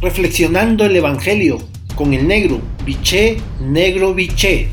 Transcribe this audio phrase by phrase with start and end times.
[0.00, 1.58] reflexionando el Evangelio
[1.94, 4.70] con el negro, biché, negro, biché.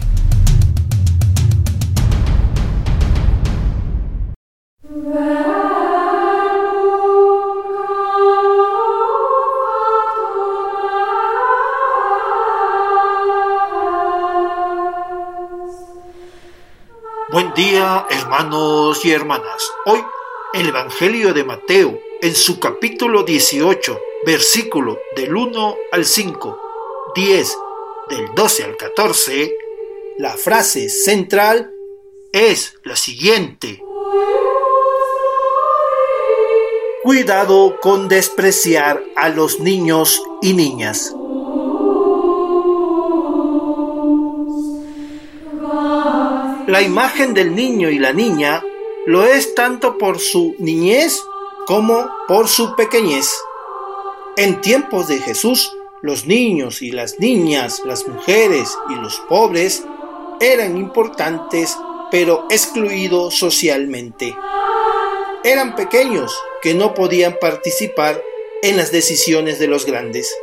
[17.30, 19.72] Buen día, hermanos y hermanas.
[19.86, 20.00] Hoy
[20.54, 26.60] el Evangelio de Mateo, en su capítulo 18, versículo del 1 al 5,
[27.16, 27.58] 10
[28.10, 29.56] del 12 al 14,
[30.18, 31.72] la frase central
[32.32, 33.84] es la siguiente.
[37.04, 41.14] Cuidado con despreciar a los niños y niñas.
[46.68, 48.62] La imagen del niño y la niña
[49.08, 51.24] lo es tanto por su niñez
[51.66, 53.34] como por su pequeñez.
[54.36, 59.86] En tiempos de Jesús, los niños y las niñas, las mujeres y los pobres
[60.42, 61.78] eran importantes
[62.12, 64.36] pero excluidos socialmente.
[65.46, 68.22] Eran pequeños que no podían participar
[68.62, 70.36] en las decisiones de los grandes.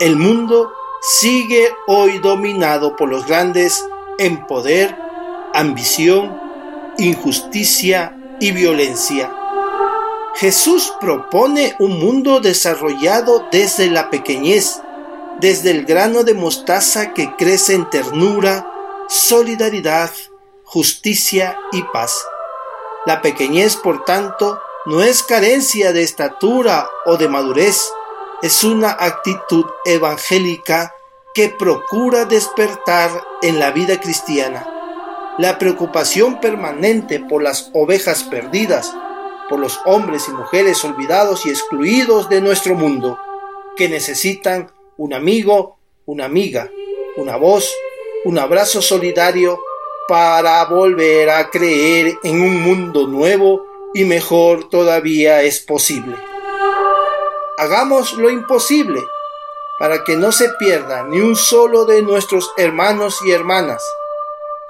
[0.00, 0.70] El mundo
[1.00, 3.82] sigue hoy dominado por los grandes
[4.18, 4.94] en poder,
[5.54, 6.49] ambición,
[6.98, 9.32] injusticia y violencia.
[10.36, 14.80] Jesús propone un mundo desarrollado desde la pequeñez,
[15.40, 18.66] desde el grano de mostaza que crece en ternura,
[19.08, 20.10] solidaridad,
[20.64, 22.14] justicia y paz.
[23.06, 27.90] La pequeñez, por tanto, no es carencia de estatura o de madurez,
[28.42, 30.94] es una actitud evangélica
[31.34, 33.10] que procura despertar
[33.42, 34.79] en la vida cristiana
[35.40, 38.94] la preocupación permanente por las ovejas perdidas,
[39.48, 43.18] por los hombres y mujeres olvidados y excluidos de nuestro mundo,
[43.74, 46.70] que necesitan un amigo, una amiga,
[47.16, 47.74] una voz,
[48.26, 49.58] un abrazo solidario
[50.08, 53.64] para volver a creer en un mundo nuevo
[53.94, 56.16] y mejor todavía es posible.
[57.56, 59.00] Hagamos lo imposible
[59.78, 63.82] para que no se pierda ni un solo de nuestros hermanos y hermanas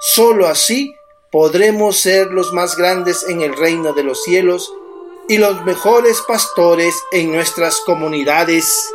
[0.03, 0.95] Solo así
[1.31, 4.73] podremos ser los más grandes en el reino de los cielos
[5.27, 8.91] y los mejores pastores en nuestras comunidades.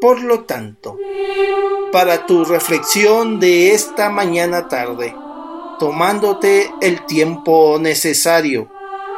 [0.00, 0.96] Por lo tanto,
[1.92, 5.14] para tu reflexión de esta mañana tarde,
[5.78, 8.70] tomándote el tiempo necesario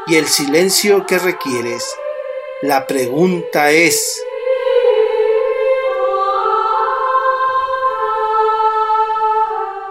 [0.09, 1.85] y el silencio que requieres,
[2.63, 4.21] la pregunta es,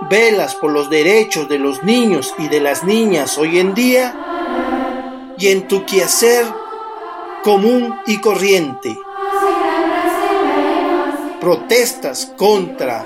[0.10, 4.16] velas por los derechos de los niños y de las niñas hoy en día
[5.38, 6.46] y en tu quehacer
[7.44, 8.98] común y corriente.
[11.40, 13.06] Protestas contra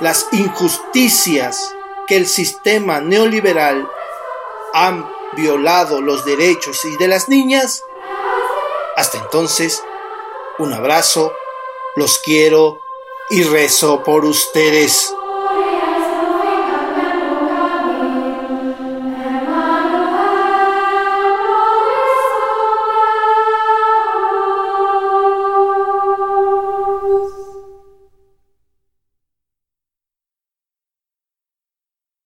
[0.00, 1.74] las injusticias
[2.06, 3.88] que el sistema neoliberal
[4.72, 7.82] han violado los derechos y de las niñas.
[8.96, 9.82] Hasta entonces,
[10.58, 11.32] un abrazo,
[11.96, 12.80] los quiero
[13.30, 15.12] y rezo por ustedes.